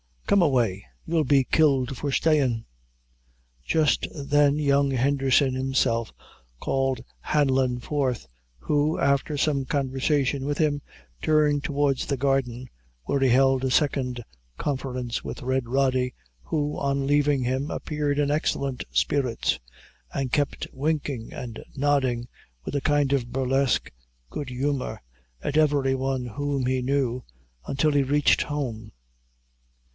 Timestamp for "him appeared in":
17.43-18.31